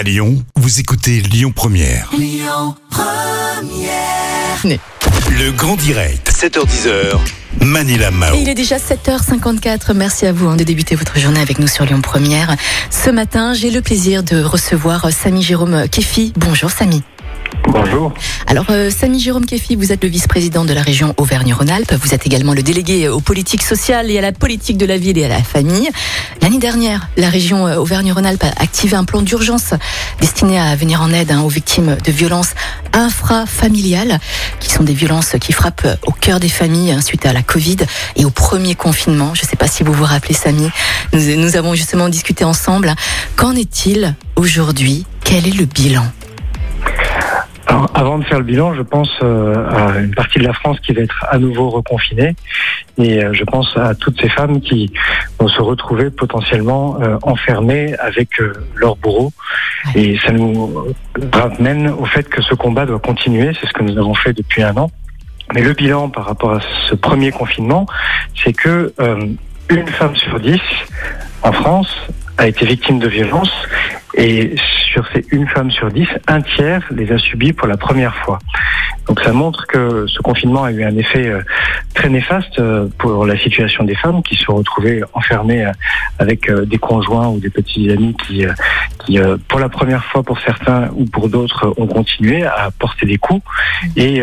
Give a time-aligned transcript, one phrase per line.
[0.00, 2.10] À Lyon, vous écoutez Lyon Première.
[5.30, 7.18] Le grand direct, 7h10h.
[7.60, 8.34] Manila Mao.
[8.34, 9.92] Et il est déjà 7h54.
[9.94, 12.56] Merci à vous hein, de débuter votre journée avec nous sur Lyon Première.
[12.88, 16.32] Ce matin, j'ai le plaisir de recevoir Samy Jérôme Kefi.
[16.34, 17.02] Bonjour Samy.
[17.68, 18.12] Bonjour.
[18.46, 21.94] Alors, euh, Samy Jérôme Kefi, vous êtes le vice-président de la région Auvergne-Rhône-Alpes.
[21.94, 25.18] Vous êtes également le délégué aux politiques sociales et à la politique de la ville
[25.18, 25.88] et à la famille.
[26.42, 29.74] L'année dernière, la région euh, Auvergne-Rhône-Alpes a activé un plan d'urgence
[30.20, 32.54] destiné à venir en aide hein, aux victimes de violences
[32.92, 34.18] infrafamiliales,
[34.58, 37.78] qui sont des violences qui frappent au cœur des familles hein, suite à la Covid
[38.16, 39.34] et au premier confinement.
[39.34, 40.68] Je ne sais pas si vous vous rappelez, Samy.
[41.12, 42.94] Nous, nous avons justement discuté ensemble.
[43.36, 45.04] Qu'en est-il aujourd'hui?
[45.24, 46.04] Quel est le bilan?
[47.70, 50.80] Alors, avant de faire le bilan, je pense euh, à une partie de la France
[50.80, 52.34] qui va être à nouveau reconfinée.
[52.98, 54.92] Et euh, je pense à toutes ces femmes qui
[55.38, 59.32] vont se retrouver potentiellement euh, enfermées avec euh, leur bourreau
[59.94, 60.92] et ça nous
[61.32, 64.64] ramène au fait que ce combat doit continuer, c'est ce que nous avons fait depuis
[64.64, 64.90] un an.
[65.54, 67.86] Mais le bilan par rapport à ce premier confinement,
[68.34, 69.26] c'est que euh,
[69.68, 70.60] une femme sur dix
[71.44, 71.94] en France
[72.40, 73.52] a été victime de violences
[74.14, 74.54] et
[74.92, 78.38] sur ces une femme sur dix, un tiers les a subies pour la première fois.
[79.06, 81.42] Donc ça montre que ce confinement a eu un effet euh,
[81.94, 85.72] très néfaste euh, pour la situation des femmes qui se retrouvaient enfermées euh,
[86.18, 88.46] avec des conjoints ou des petits amis qui,
[89.04, 89.18] qui
[89.48, 93.42] pour la première fois pour certains ou pour d'autres, ont continué à porter des coups.
[93.96, 94.22] Et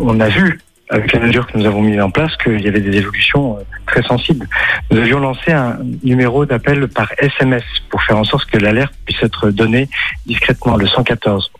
[0.00, 0.58] on a vu
[0.92, 3.62] avec les mesures que nous avons mises en place, qu'il y avait des évolutions euh,
[3.86, 4.46] très sensibles.
[4.90, 9.22] Nous avions lancé un numéro d'appel par SMS pour faire en sorte que l'alerte puisse
[9.22, 9.88] être donnée
[10.26, 11.50] discrètement, le 114.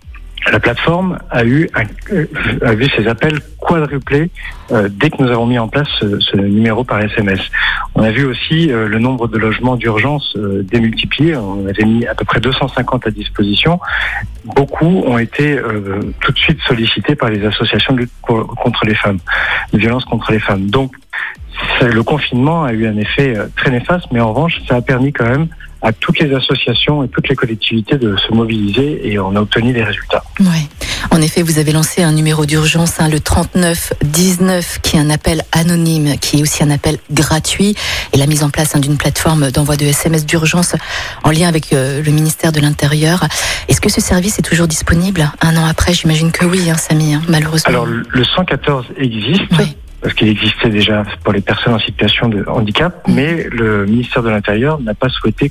[0.50, 1.68] La plateforme a eu,
[2.12, 2.26] euh,
[2.62, 4.30] a vu ses appels quadruplés
[4.72, 7.40] euh, dès que nous avons mis en place ce, numéro par SMS.
[7.94, 11.36] On a vu aussi euh, le nombre de logements d'urgence euh, démultiplié.
[11.36, 13.78] On avait mis à peu près 250 à disposition.
[14.44, 15.60] Beaucoup ont été
[16.20, 19.18] tout de suite sollicités par les associations de lutte co- contre les femmes,
[19.72, 20.68] de violence contre les femmes.
[20.68, 20.92] Donc,
[21.81, 25.28] le confinement a eu un effet très néfaste, mais en revanche, ça a permis quand
[25.28, 25.47] même
[25.82, 29.72] à toutes les associations et toutes les collectivités de se mobiliser et on a obtenu
[29.72, 30.22] des résultats.
[30.41, 30.69] Oui.
[31.10, 35.10] En effet, vous avez lancé un numéro d'urgence, hein, le 39 19, qui est un
[35.10, 37.75] appel anonyme, qui est aussi un appel gratuit,
[38.12, 40.75] et la mise en place hein, d'une plateforme d'envoi de SMS d'urgence
[41.25, 43.25] en lien avec euh, le ministère de l'Intérieur.
[43.69, 45.93] Est-ce que ce service est toujours disponible un an après?
[45.93, 47.69] J'imagine que oui, hein, Samy, hein, malheureusement.
[47.69, 49.43] Alors, le 114 existe.
[49.59, 49.76] Oui.
[50.02, 53.14] Parce qu'il existait déjà pour les personnes en situation de handicap, Mhm.
[53.14, 55.50] mais le ministère de l'Intérieur n'a pas souhaité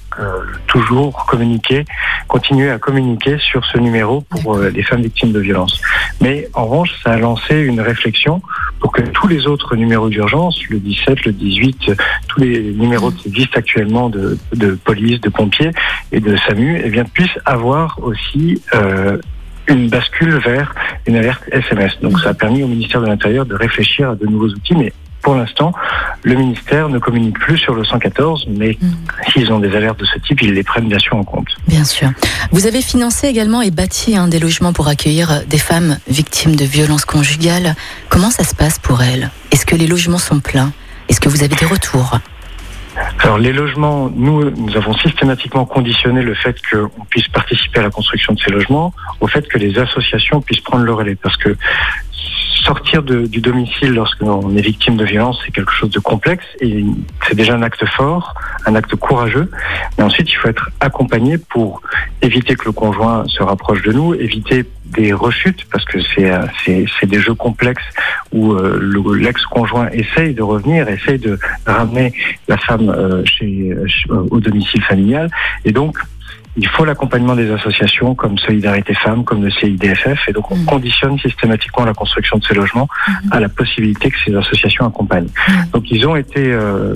[0.68, 1.86] toujours communiquer,
[2.28, 5.82] continuer à communiquer sur ce numéro pour euh, les femmes victimes de violences.
[6.20, 8.42] Mais en revanche, ça a lancé une réflexion
[8.80, 11.96] pour que tous les autres numéros d'urgence, le 17, le 18, euh,
[12.28, 15.72] tous les numéros qui existent actuellement de, de police, de pompiers
[16.12, 19.18] et de SAMU, eh bien, puissent avoir aussi euh,
[19.74, 20.74] une bascule vers
[21.08, 21.94] une alerte SMS.
[22.02, 24.92] Donc ça a permis au ministère de l'Intérieur de réfléchir à de nouveaux outils, mais
[25.22, 25.72] pour l'instant,
[26.24, 28.88] le ministère ne communique plus sur le 114, mais Mm.
[29.32, 31.46] s'ils ont des alertes de ce type, ils les prennent bien sûr en compte.
[31.68, 32.10] Bien sûr.
[32.52, 36.66] Vous avez financé également et bâti hein, des logements pour accueillir des femmes victimes de
[36.66, 37.76] violences conjugales.
[38.10, 39.30] Comment ça se passe pour elles?
[39.52, 40.72] Est-ce que les logements sont pleins?
[41.08, 42.18] Est-ce que vous avez des retours?
[43.24, 47.92] Alors les logements, nous, nous avons systématiquement conditionné le fait qu'on puisse participer à la
[47.92, 51.56] construction de ces logements au fait que les associations puissent prendre le relais, parce que
[52.64, 56.46] sortir de- du domicile lorsque l'on est victime de violence, c'est quelque chose de complexe
[56.60, 56.84] et
[57.28, 58.34] c'est déjà un acte fort,
[58.66, 59.50] un acte courageux.
[59.98, 61.82] Mais ensuite, il faut être accompagné pour
[62.22, 66.46] éviter que le conjoint se rapproche de nous, éviter des rechutes, parce que c'est euh,
[67.14, 67.84] des jeux complexes
[68.34, 72.14] où euh, le- l'ex-conjoint essaye de revenir, essaye de ramener
[72.48, 73.76] la femme euh, chez-
[74.10, 75.30] au domicile familial.
[75.66, 75.98] Et donc,
[76.58, 80.28] il faut l'accompagnement des associations comme Solidarité Femmes, comme le CIDFF.
[80.28, 80.66] Et donc, on Mhm.
[80.66, 82.88] conditionne systématiquement la construction de ces logements
[83.32, 85.30] à la possibilité que ces associations accompagnent.
[85.48, 85.66] Mhm.
[85.74, 86.96] Donc, ils ont été euh,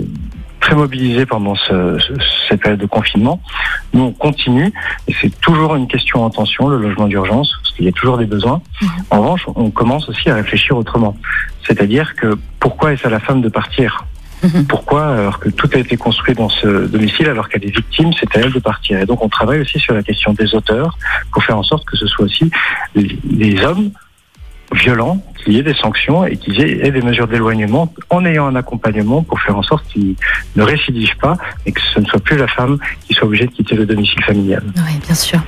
[0.59, 2.13] très mobilisés pendant ce- ce-
[2.49, 3.39] cette période de confinement.
[3.93, 4.73] Nous, on continue.
[5.07, 8.17] Et c'est toujours une question en tension, le logement d'urgence, parce qu'il y a toujours
[8.17, 8.61] des besoins.
[9.11, 11.15] En revanche, on commence aussi à réfléchir autrement.
[11.67, 14.05] C'est-à-dire que pourquoi est-ce à la femme de partir?
[14.45, 14.65] Mhm.
[14.65, 18.35] pourquoi, alors que tout a été construit dans ce domicile, alors qu'elle est victime, c'est
[18.37, 18.99] à elle de partir.
[18.99, 20.97] Et donc, on travaille aussi sur la question des auteurs
[21.31, 22.51] pour faire en sorte que ce soit aussi
[22.95, 23.91] les, les hommes
[24.73, 28.47] violents, qu'il y ait des sanctions et qu'il y ait des mesures d'éloignement en ayant
[28.47, 30.15] un accompagnement pour faire en sorte qu'ils
[30.55, 32.77] ne récidivent pas et que ce ne soit plus la femme
[33.07, 34.63] qui soit obligée de quitter le domicile familial.
[34.75, 35.39] Oui, bien sûr.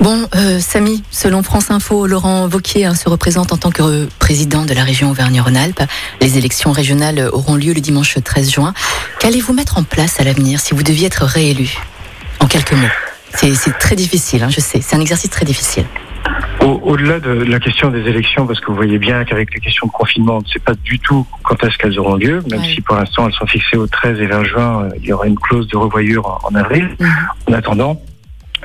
[0.00, 4.06] Bon, euh, Samy, selon France Info, Laurent Vauquier hein, se représente en tant que euh,
[4.20, 5.82] président de la région Auvergne-Rhône-Alpes.
[6.20, 8.74] Les élections régionales auront lieu le dimanche 13 juin.
[9.18, 11.76] Qu'allez-vous mettre en place à l'avenir si vous deviez être réélu?
[12.38, 12.86] En quelques mots.
[13.34, 14.80] C'est très difficile, hein, je sais.
[14.80, 15.84] C'est un exercice très difficile.
[16.60, 19.92] Au-delà de la question des élections, parce que vous voyez bien qu'avec les questions de
[19.92, 22.96] confinement, on ne sait pas du tout quand est-ce qu'elles auront lieu, même si pour
[22.96, 25.66] l'instant elles sont fixées au 13 et 20 juin, euh, il y aura une clause
[25.68, 26.96] de revoyure en, avril.
[26.98, 27.08] Mhm.
[27.48, 28.02] En attendant,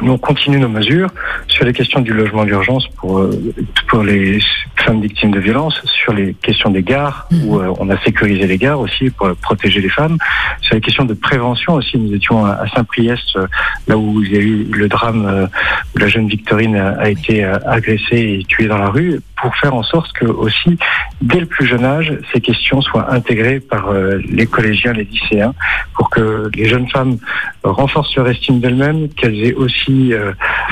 [0.03, 1.09] nous, on continue nos mesures
[1.47, 3.53] sur les questions du logement d'urgence pour, euh,
[3.87, 4.39] pour les
[4.75, 7.47] femmes victimes de violences, sur les questions des gares, mmh.
[7.47, 10.17] où euh, on a sécurisé les gares aussi pour protéger les femmes,
[10.61, 11.97] sur les questions de prévention aussi.
[11.97, 13.47] Nous étions à Saint-Priest, euh,
[13.87, 15.49] là où il y a eu le drame
[15.95, 19.83] où la jeune Victorine a, été agressée et tuée dans la rue, pour faire en
[19.83, 20.79] sorte que aussi,
[21.21, 25.53] dès le plus jeune âge, ces questions soient intégrées par les collégiens, les lycéens,
[25.95, 27.17] pour que les jeunes femmes
[27.63, 30.31] renforcent leur estime d'elles-mêmes, qu'elles aient aussi euh,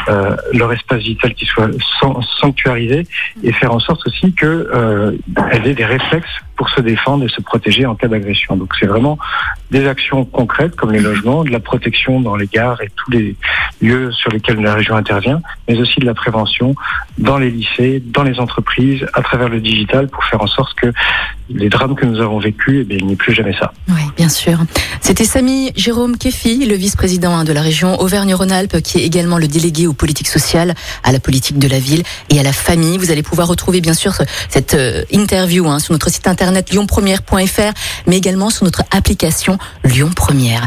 [0.09, 1.69] euh, leur espace vital qui soit
[2.39, 3.07] sanctuarisé
[3.43, 5.17] et faire en sorte aussi qu'elles euh,
[5.51, 8.55] aient des réflexes pour se défendre et se protéger en cas d'agression.
[8.55, 9.17] Donc c'est vraiment
[9.71, 13.35] des actions concrètes comme les logements, de la protection dans les gares et tous les
[13.81, 16.75] lieux sur lesquels la région intervient, mais aussi de la prévention
[17.17, 20.91] dans les lycées, dans les entreprises, à travers le digital pour faire en sorte que
[21.49, 23.73] les drames que nous avons vécus, eh il n'y ait plus jamais ça.
[23.89, 24.57] Oui, bien sûr.
[25.01, 29.47] C'était Samy Jérôme Kefi, le vice-président hein, de la région Auvergne-Rhône-Alpes, qui est également le
[29.47, 30.73] délégué aux politiques sociales,
[31.03, 32.97] à la politique de la ville et à la famille.
[32.97, 34.13] Vous allez pouvoir retrouver bien sûr
[34.49, 37.73] cette euh, interview hein, sur notre site internet lyonpremière.fr,
[38.07, 40.65] mais également sur notre application Lyon Première.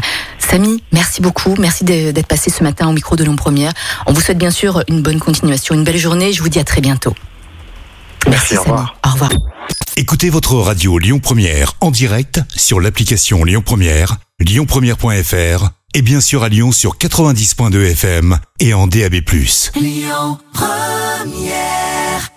[0.49, 1.55] Samy, merci beaucoup.
[1.57, 3.73] Merci d'être passé ce matin au micro de Lyon Première.
[4.05, 6.33] On vous souhaite bien sûr une bonne continuation, une belle journée.
[6.33, 7.13] Je vous dis à très bientôt.
[8.27, 8.95] Merci, au revoir.
[9.05, 9.31] Au revoir.
[9.97, 16.43] Écoutez votre radio Lyon Première en direct sur l'application Lyon Première, lyonpremière.fr et bien sûr
[16.43, 19.15] à Lyon sur 90.2 FM et en DAB+.
[19.75, 22.31] Lyon Première